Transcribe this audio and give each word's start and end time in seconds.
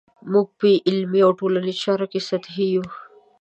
موږ 0.31 0.47
په 0.59 0.67
علمي 0.87 1.21
او 1.25 1.31
ټولنیزو 1.39 1.81
چارو 1.83 2.05
کې 2.11 2.19
سطحي 2.29 2.67
یو. 2.75 2.83